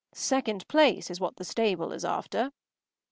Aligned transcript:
Second 0.15 0.67
place 0.67 1.11
is 1.11 1.19
what 1.19 1.35
the 1.35 1.45
stable 1.45 1.91
is 1.91 2.03
after. 2.03 2.51